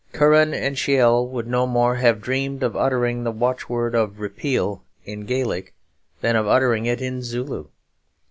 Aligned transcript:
Curran 0.13 0.55
and 0.55 0.75
Sheil 0.79 1.27
would 1.27 1.45
no 1.45 1.67
more 1.67 1.97
have 1.97 2.21
dreamed 2.21 2.63
of 2.63 2.75
uttering 2.75 3.23
the 3.23 3.29
watchword 3.29 3.93
of 3.93 4.19
'Repeal' 4.19 4.81
in 5.05 5.27
Gaelic 5.27 5.75
than 6.21 6.35
of 6.35 6.47
uttering 6.47 6.87
it 6.87 7.03
in 7.03 7.21
Zulu. 7.21 7.67